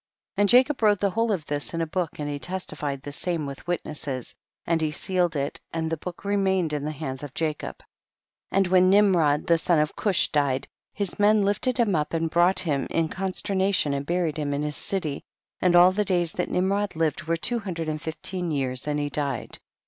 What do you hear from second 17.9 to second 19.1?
fifteen years and he